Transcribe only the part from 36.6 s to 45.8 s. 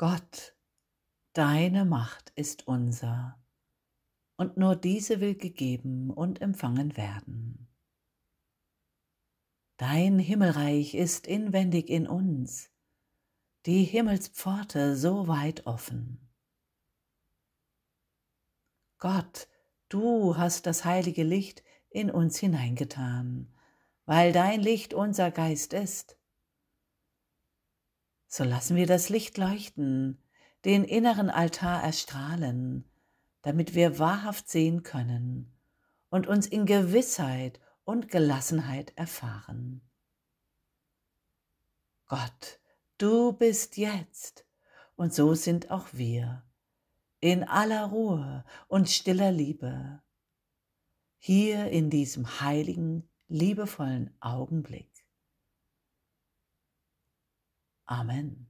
Gewissheit und Gelassenheit erfahren. Gott, du bist jetzt, und so sind